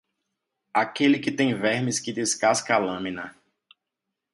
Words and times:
Aquele 0.73 1.19
que 1.19 1.29
tem 1.31 1.53
vermes 1.53 1.99
que 1.99 2.11
descasca 2.11 2.73
a 2.73 2.79
lâmina. 2.79 3.35